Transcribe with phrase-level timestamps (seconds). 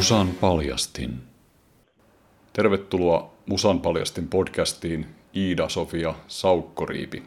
[0.00, 1.22] Musan paljastin.
[2.52, 7.22] Tervetuloa Musan paljastin podcastiin Iida Sofia Saukkoriipi.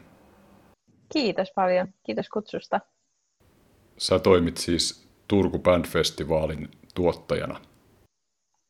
[1.13, 1.87] Kiitos paljon.
[2.05, 2.79] Kiitos kutsusta.
[3.97, 7.59] Sä toimit siis Turku Band Festivaalin tuottajana.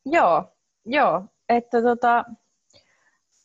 [0.06, 0.44] Joo,
[0.86, 1.22] joo.
[1.48, 2.24] Että tota,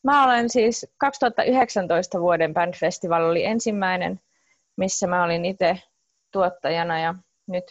[0.03, 4.19] mä olen siis 2019 vuoden Band Festival oli ensimmäinen,
[4.77, 5.79] missä mä olin itse
[6.31, 7.15] tuottajana ja
[7.47, 7.63] nyt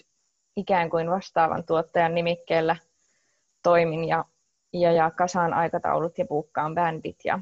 [0.56, 2.76] ikään kuin vastaavan tuottajan nimikkeellä
[3.62, 4.24] toimin ja,
[4.72, 7.40] ja, ja kasaan aikataulut ja puukkaan bändit ja,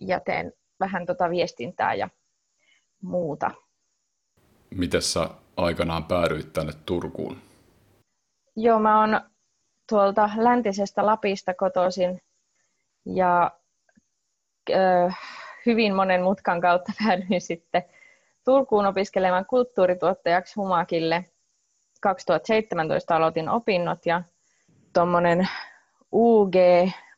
[0.00, 2.08] ja teen vähän tota viestintää ja
[3.02, 3.50] muuta.
[4.70, 7.36] Miten sä aikanaan päädyit tänne Turkuun?
[8.56, 9.20] Joo, mä oon
[9.88, 12.22] tuolta läntisestä Lapista kotoisin
[13.06, 13.50] ja
[14.70, 14.74] ö,
[15.66, 17.82] hyvin monen mutkan kautta päädyin sitten
[18.44, 21.24] Turkuun opiskelemaan kulttuurituottajaksi Humakille.
[22.00, 24.22] 2017 aloitin opinnot ja
[24.96, 25.48] tuommoinen
[26.12, 26.54] UG,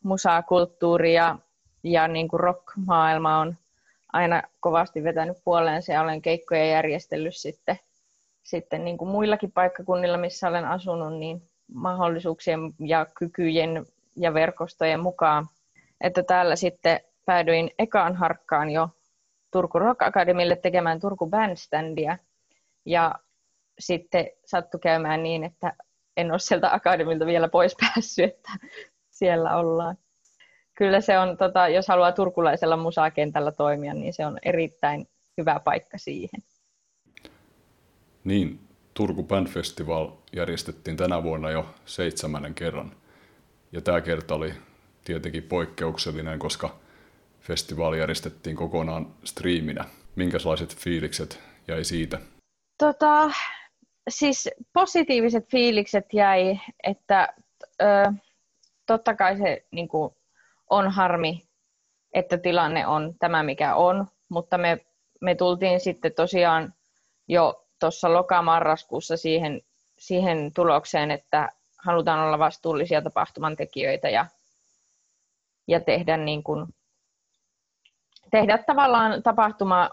[0.02, 1.38] musakulttuuri ja,
[1.82, 3.56] ja niin kuin rock-maailma on
[4.12, 7.78] aina kovasti vetänyt puoleensa ja olen keikkoja järjestellyt sitten,
[8.42, 11.42] sitten niin kuin muillakin paikkakunnilla, missä olen asunut, niin
[11.74, 15.46] mahdollisuuksien ja kykyjen ja verkostojen mukaan.
[16.00, 18.88] Että täällä sitten päädyin ekaan harkkaan jo
[19.50, 22.18] Turku Rock Academille tekemään Turku Bandstandia.
[22.84, 23.14] Ja
[23.78, 25.72] sitten sattui käymään niin, että
[26.18, 28.52] en ole sieltä akademilta vielä pois päässyt, että
[29.10, 29.96] siellä ollaan.
[30.74, 35.06] Kyllä se on, tota, jos haluaa turkulaisella musakentällä toimia, niin se on erittäin
[35.38, 36.42] hyvä paikka siihen.
[38.24, 38.60] Niin,
[38.94, 42.92] Turku Band Festival järjestettiin tänä vuonna jo seitsemännen kerran.
[43.72, 44.54] Ja tämä kerta oli
[45.04, 46.78] tietenkin poikkeuksellinen, koska
[47.40, 49.84] festivaali järjestettiin kokonaan striiminä.
[50.16, 52.18] Minkälaiset fiilikset jäi siitä?
[52.78, 53.30] Tota,
[54.08, 57.34] siis positiiviset fiilikset jäi, että
[57.82, 58.12] ö,
[58.86, 60.14] totta kai se niin kuin,
[60.70, 61.48] on harmi,
[62.14, 64.78] että tilanne on tämä mikä on, mutta me,
[65.20, 66.74] me tultiin sitten tosiaan
[67.28, 69.62] jo tuossa lokamarraskuussa siihen,
[69.98, 74.26] siihen tulokseen, että halutaan olla vastuullisia tapahtumantekijöitä ja,
[75.68, 76.66] ja tehdä, niin kuin,
[78.30, 79.90] tehdä tavallaan tapahtuma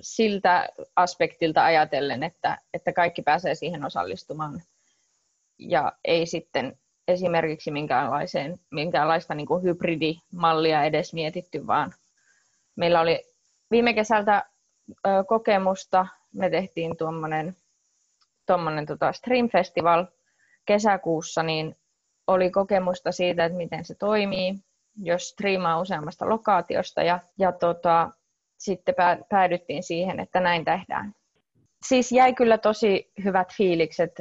[0.00, 4.62] siltä aspektilta ajatellen, että, että kaikki pääsee siihen osallistumaan.
[5.58, 11.92] Ja ei sitten esimerkiksi minkäänlaiseen, minkäänlaista niin kuin hybridimallia edes mietitty, vaan
[12.76, 13.24] meillä oli
[13.70, 14.44] viime kesältä
[15.26, 16.06] kokemusta.
[16.34, 17.54] Me tehtiin tuommoinen
[18.46, 20.06] tuommoinen tota Stream Festival
[20.66, 21.76] kesäkuussa, niin
[22.26, 24.54] oli kokemusta siitä, että miten se toimii,
[25.02, 28.10] jos striimaa useammasta lokaatiosta ja, ja tota,
[28.58, 28.94] sitten
[29.28, 31.14] päädyttiin siihen, että näin tehdään.
[31.88, 34.20] Siis jäi kyllä tosi hyvät fiilikset,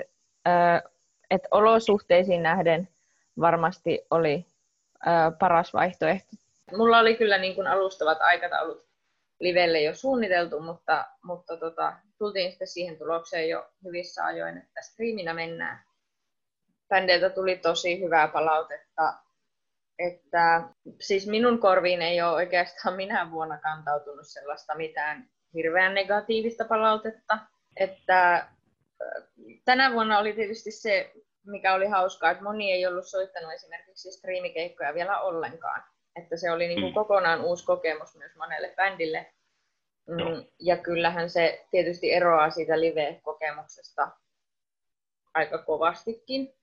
[1.30, 2.90] että olosuhteisiin nähden
[3.40, 4.46] varmasti oli
[5.40, 6.36] paras vaihtoehto.
[6.78, 8.86] Mulla oli kyllä niin kuin alustavat aikataulut
[9.40, 15.34] livelle jo suunniteltu, mutta, mutta tota, tultiin sitten siihen tulokseen jo hyvissä ajoin, että striiminä
[15.34, 15.86] mennään.
[16.90, 19.14] Bändeiltä tuli tosi hyvää palautetta,
[20.00, 20.64] että
[21.02, 27.38] siis minun korviin ei ole oikeastaan minä vuonna kantautunut sellaista mitään hirveän negatiivista palautetta.
[27.80, 28.48] Että
[29.66, 31.12] tänä vuonna oli tietysti se,
[31.46, 35.84] mikä oli hauskaa, että moni ei ollut soittanut esimerkiksi striimikeikkoja vielä ollenkaan.
[36.16, 36.96] Että se oli niin kuin mm.
[36.96, 39.34] kokonaan uusi kokemus myös monelle bändille.
[40.08, 44.12] Mm, ja kyllähän se tietysti eroaa siitä live-kokemuksesta
[45.34, 46.54] aika kovastikin,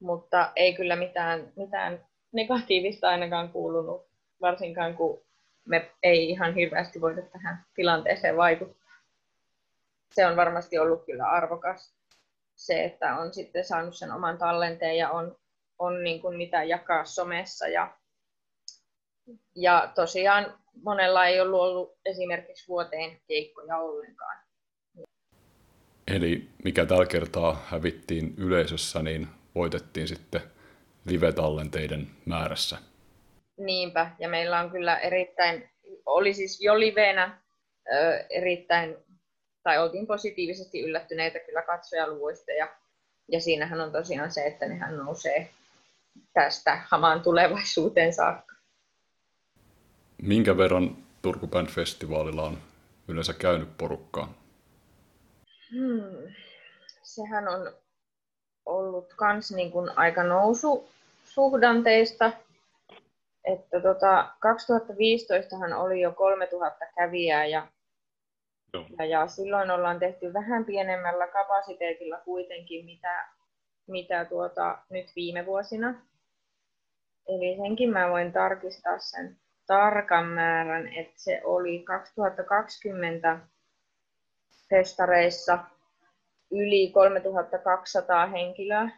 [0.00, 4.06] mutta ei kyllä mitään, mitään negatiivista ainakaan kuulunut,
[4.40, 5.22] varsinkaan kun
[5.64, 8.92] me ei ihan hirveästi voida tähän tilanteeseen vaikuttaa.
[10.14, 11.94] Se on varmasti ollut kyllä arvokas
[12.56, 15.36] se, että on sitten saanut sen oman tallenteen ja on,
[15.78, 17.96] on niin kuin mitä jakaa somessa ja
[19.54, 24.38] ja tosiaan monella ei ollut ollut esimerkiksi vuoteen keikkoja ollenkaan.
[26.06, 30.51] Eli mikä tällä kertaa hävittiin yleisössä, niin voitettiin sitten
[31.04, 32.78] live-tallenteiden määrässä.
[33.56, 35.70] Niinpä, ja meillä on kyllä erittäin,
[36.06, 37.38] oli siis jo livenä
[38.30, 38.96] erittäin,
[39.62, 42.68] tai oltiin positiivisesti yllättyneitä kyllä katsojaluvuista, ja,
[43.28, 45.50] ja siinähän on tosiaan se, että nehän nousee
[46.32, 48.54] tästä hamaan tulevaisuuteen saakka.
[50.22, 52.58] Minkä verran Turku Band Festivaalilla on
[53.08, 54.34] yleensä käynyt porukkaa?
[55.70, 56.34] Hmm.
[57.02, 57.72] Sehän on
[58.66, 60.88] ollut kans niin kuin aika nousu
[61.24, 62.32] suhdanteista.
[63.44, 67.66] Että tota, 2015 oli jo 3000 kävijää ja,
[68.98, 73.28] ja, ja silloin ollaan tehty vähän pienemmällä kapasiteetilla kuitenkin, mitä,
[73.86, 75.94] mitä tuota, nyt viime vuosina.
[77.28, 79.36] Eli senkin mä voin tarkistaa sen
[79.66, 83.38] tarkan määrän, että se oli 2020
[84.70, 85.58] festareissa
[86.52, 88.90] yli 3200 henkilöä.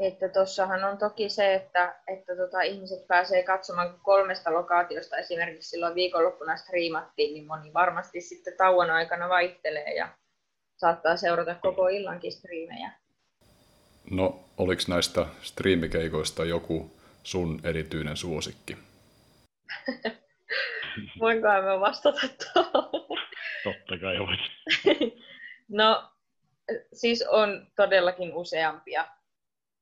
[0.00, 5.94] Että tuossahan on toki se, että, että tota, ihmiset pääsee katsomaan kolmesta lokaatiosta esimerkiksi silloin
[5.94, 10.08] viikonloppuna striimattiin, niin moni varmasti sitten tauon aikana vaihtelee ja
[10.76, 12.90] saattaa seurata koko illankin striimejä.
[14.10, 16.90] No, oliko näistä striimikeikoista joku
[17.22, 18.78] sun erityinen suosikki?
[21.20, 22.20] Voinkohan mä vastata
[22.52, 23.18] tuohon?
[23.64, 24.40] Totta kai voit.
[25.70, 26.10] no,
[26.92, 29.06] siis on todellakin useampia.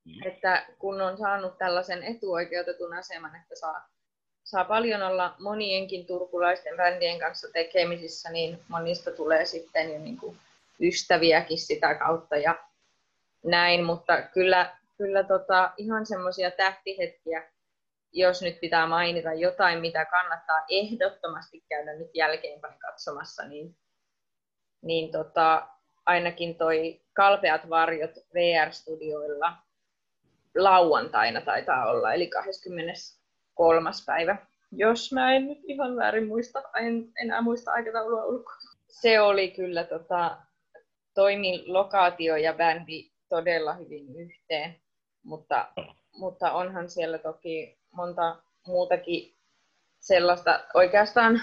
[0.05, 0.27] Mm.
[0.27, 3.89] Että kun on saanut tällaisen etuoikeutetun aseman, että saa,
[4.45, 10.37] saa paljon olla monienkin turkulaisten bändien kanssa tekemisissä, niin monista tulee sitten jo niin kuin
[10.81, 12.59] ystäviäkin sitä kautta ja
[13.45, 17.53] näin, mutta kyllä, kyllä tota, ihan semmoisia tähtihetkiä,
[18.13, 23.77] jos nyt pitää mainita jotain, mitä kannattaa ehdottomasti käydä nyt jälkeenpäin katsomassa, niin,
[24.83, 25.69] niin tota,
[26.09, 29.53] ainakin toi Kalpeat varjot VR-studioilla
[30.57, 33.91] lauantaina taitaa olla, eli 23.
[34.07, 34.37] päivä.
[34.73, 38.55] Jos mä en nyt ihan väärin muista, en enää muista aikataulua ulkoa.
[38.89, 40.39] Se oli kyllä tota,
[41.15, 44.77] toimi lokaatio ja bändi todella hyvin yhteen,
[45.23, 45.69] mutta,
[46.13, 49.35] mutta onhan siellä toki monta muutakin
[50.01, 51.43] sellaista oikeastaan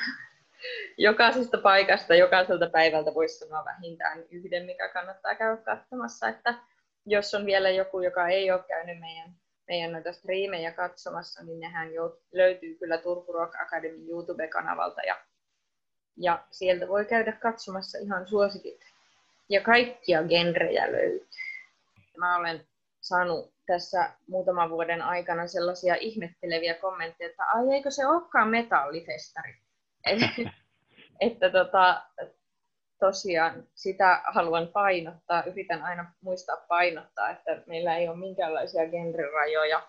[0.97, 6.53] jokaisesta paikasta, jokaiselta päivältä voisi sanoa vähintään yhden, mikä kannattaa käydä katsomassa, että
[7.05, 9.35] jos on vielä joku, joka ei ole käynyt meidän,
[9.67, 15.17] meidän noita striimejä katsomassa, niin nehän jo löytyy kyllä Turku Rock Academy YouTube-kanavalta ja,
[16.17, 18.79] ja sieltä voi käydä katsomassa ihan suosikit.
[19.49, 21.27] Ja kaikkia genrejä löytyy.
[22.17, 22.67] Mä olen
[23.01, 29.64] saanut tässä muutaman vuoden aikana sellaisia ihmetteleviä kommentteja, että ai eikö se olekaan metallifestari.
[31.27, 32.01] että tota,
[32.99, 39.87] tosiaan sitä haluan painottaa, yritän aina muistaa painottaa, että meillä ei ole minkäänlaisia genrerajoja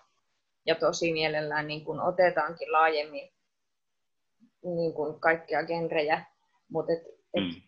[0.65, 3.29] ja tosi mielellään niin kuin otetaankin laajemmin
[4.63, 6.21] niin kuin kaikkia genrejä,
[6.69, 6.99] mutta et,
[7.33, 7.61] et, mm.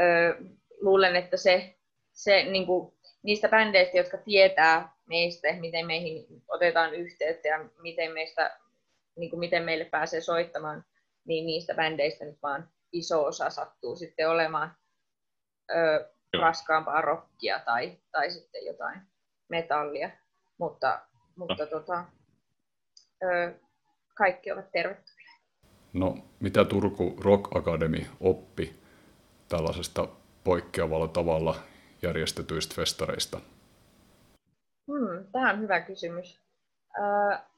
[0.00, 0.36] ö,
[0.80, 1.74] luulen, että se,
[2.12, 8.58] se niin kuin, niistä bändeistä, jotka tietää meistä, miten meihin otetaan yhteyttä ja miten, meistä,
[9.16, 10.84] niin kuin miten meille pääsee soittamaan,
[11.24, 14.76] niin niistä bändeistä nyt vaan iso osa sattuu sitten olemaan
[15.70, 16.10] ö,
[16.40, 19.00] raskaampaa rockia tai, tai sitten jotain
[19.48, 20.10] metallia,
[20.58, 21.00] mutta,
[21.36, 21.70] mutta no.
[21.70, 22.04] tota,
[23.22, 23.54] ö,
[24.14, 25.22] kaikki ovat tervetulleita.
[25.92, 28.82] No, mitä Turku Rock Academy oppi
[29.48, 30.08] tällaisesta
[30.44, 31.56] poikkeavalla tavalla
[32.02, 33.40] järjestetyistä festareista?
[34.86, 36.40] Hmm, tämä on hyvä kysymys.
[36.98, 37.51] Uh,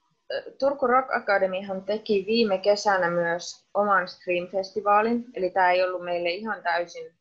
[0.59, 6.63] Turku Rock Academyhan teki viime kesänä myös oman Stream-festivaalin, eli tämä ei ollut meille ihan
[6.63, 7.15] täysin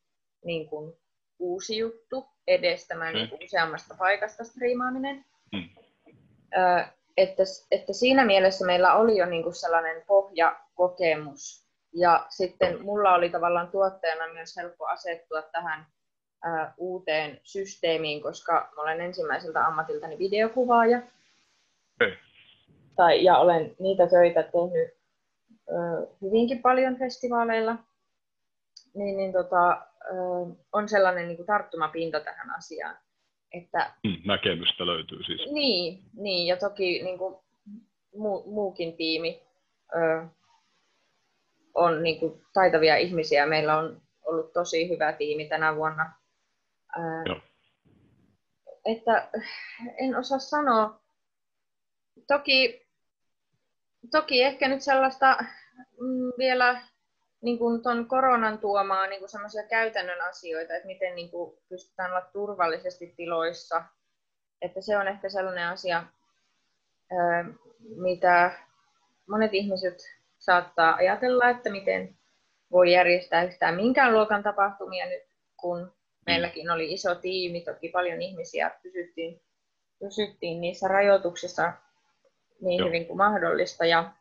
[0.45, 0.93] niin kuin,
[1.39, 3.15] uusi juttu, edes tämä mm.
[3.15, 5.25] niin kuin, useammasta paikasta striimaaminen.
[5.51, 5.69] Mm.
[6.35, 11.63] Uh, että, että siinä mielessä meillä oli jo niin kuin sellainen pohjakokemus,
[11.93, 15.85] ja sitten mulla oli tavallaan tuottajana myös helppo asettua tähän
[16.43, 20.97] ää, uuteen systeemiin, koska mä olen ensimmäiseltä ammatiltani videokuvaaja.
[22.01, 22.17] Okay.
[22.95, 24.93] Tai, ja olen niitä töitä tehnyt
[25.69, 27.75] ö, hyvinkin paljon festivaaleilla.
[28.93, 30.13] Niin, niin tota, ö,
[30.73, 32.97] on sellainen niin kuin tarttumapinta tähän asiaan.
[33.51, 35.51] Että, mm, näkemystä löytyy siis.
[35.51, 37.35] Niin, niin ja toki niin kuin,
[38.15, 39.41] muu, muukin tiimi
[39.95, 40.25] ö,
[41.73, 43.45] on niin kuin, taitavia ihmisiä.
[43.45, 46.11] Meillä on ollut tosi hyvä tiimi tänä vuonna
[47.25, 47.39] Joo.
[48.85, 49.29] Että
[49.97, 50.99] en osaa sanoa.
[52.27, 52.82] Toki,
[54.11, 55.37] toki ehkä nyt sellaista
[55.99, 56.81] mm, vielä
[57.41, 62.29] niin kuin ton koronan tuomaa niin kuin käytännön asioita, että miten niin kuin pystytään olla
[62.33, 63.83] turvallisesti tiloissa.
[64.61, 66.03] Että se on ehkä sellainen asia,
[67.95, 68.51] mitä
[69.27, 69.97] monet ihmiset
[70.37, 72.17] saattaa ajatella, että miten
[72.71, 75.23] voi järjestää yhtään minkään luokan tapahtumia nyt,
[75.57, 75.93] kun
[76.25, 79.41] meilläkin oli iso tiimi, toki paljon ihmisiä, pysyttiin,
[79.99, 81.73] pysyttiin niissä rajoituksissa
[82.63, 82.87] niin Joo.
[82.87, 84.11] hyvin kuin mahdollista ja,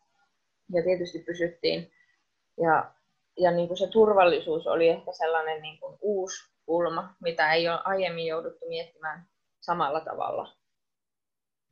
[0.73, 1.93] ja tietysti pysyttiin.
[2.63, 2.91] Ja,
[3.41, 7.81] ja niin kuin se turvallisuus oli ehkä sellainen niin kuin uusi kulma, mitä ei ole
[7.85, 9.27] aiemmin jouduttu miettimään
[9.61, 10.57] samalla tavalla.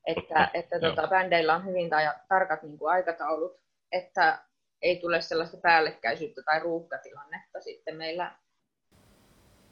[0.07, 1.91] Että, että tota, bändeillä on hyvin
[2.29, 3.61] tarkat niin kuin aikataulut,
[3.93, 4.39] että
[4.83, 8.33] ei tule sellaista päällekkäisyyttä tai ruuhkatilannetta sitten meillä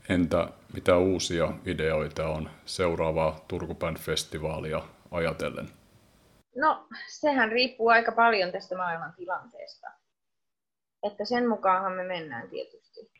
[0.09, 5.78] Entä mitä uusia ideoita on seuraavaa Turku Band-festivaalia ajatellen?
[6.59, 9.87] No, sehän riippuu aika paljon tästä maailman tilanteesta.
[11.03, 13.11] Että sen mukaanhan me mennään tietysti.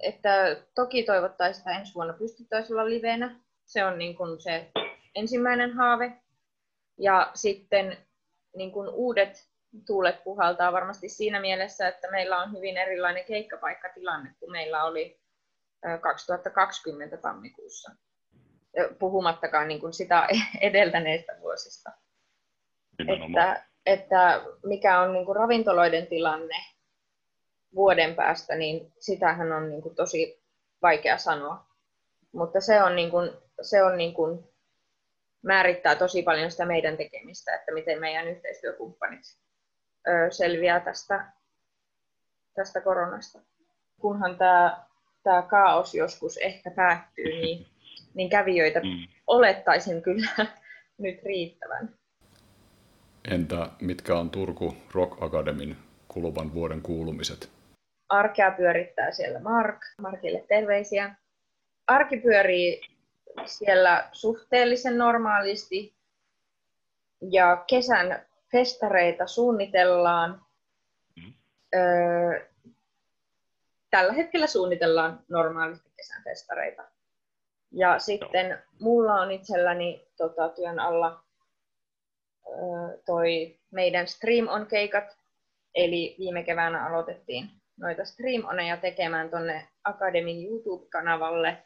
[0.00, 3.40] Että toki toivottaisiin, että ensi vuonna pystyttäisiin olla livenä.
[3.64, 4.70] Se on niin kuin se
[5.14, 6.12] ensimmäinen haave.
[6.98, 7.96] Ja sitten
[8.56, 9.48] niin kuin uudet
[9.86, 15.20] tuulet puhaltaa varmasti siinä mielessä, että meillä on hyvin erilainen keikkapaikkatilanne kuin meillä oli
[16.00, 17.92] 2020 tammikuussa,
[18.98, 20.28] puhumattakaan niin kuin sitä
[20.60, 22.01] edeltäneistä vuosista.
[22.98, 26.56] Että, että mikä on niin kuin ravintoloiden tilanne
[27.74, 30.42] vuoden päästä, niin sitähän on niin kuin tosi
[30.82, 31.66] vaikea sanoa.
[32.32, 33.30] Mutta se on, niin kuin,
[33.62, 34.52] se on niin kuin,
[35.42, 39.20] määrittää tosi paljon sitä meidän tekemistä, että miten meidän yhteistyökumppanit
[40.08, 41.32] ö, selviää tästä,
[42.54, 43.38] tästä koronasta.
[44.00, 44.86] Kunhan tämä,
[45.22, 47.66] tämä kaos joskus ehkä päättyy, niin,
[48.14, 49.08] niin kävijöitä mm.
[49.26, 50.28] olettaisin kyllä
[50.98, 52.01] nyt riittävän.
[53.30, 55.76] Entä mitkä on Turku Rock Academyn
[56.08, 57.50] kuluvan vuoden kuulumiset?
[58.08, 59.78] Arkea pyörittää siellä Mark.
[59.98, 61.14] Markille terveisiä.
[61.86, 62.80] Arki pyörii
[63.46, 65.94] siellä suhteellisen normaalisti
[67.30, 70.42] ja kesän festareita suunnitellaan.
[71.16, 71.32] Mm.
[71.74, 72.46] Öö,
[73.90, 76.82] tällä hetkellä suunnitellaan normaalisti kesän festareita.
[77.70, 78.58] Ja sitten Joo.
[78.80, 81.21] mulla on itselläni tota, työn alla
[83.06, 85.04] toi meidän Stream on keikat,
[85.74, 91.56] eli viime keväänä aloitettiin noita Stream Oneja tekemään tuonne Akademin YouTube-kanavalle,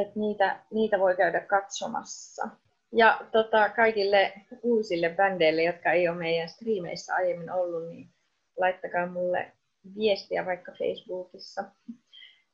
[0.00, 2.48] että niitä, niitä voi käydä katsomassa.
[2.92, 4.32] Ja tota, kaikille
[4.62, 8.08] uusille bändeille, jotka ei ole meidän striimeissä aiemmin ollut, niin
[8.56, 9.52] laittakaa mulle
[9.96, 11.64] viestiä vaikka Facebookissa.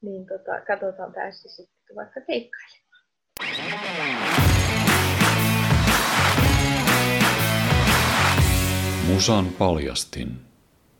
[0.02, 2.87] Niin tota, katsotaan päästä sitten vaikka keikkailemaan.
[9.07, 10.46] Musan paljastin.